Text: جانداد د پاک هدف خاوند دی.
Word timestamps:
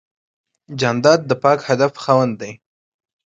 جانداد 0.79 1.19
د 1.29 1.31
پاک 1.43 1.59
هدف 1.69 1.93
خاوند 2.03 2.33
دی. 2.41 2.51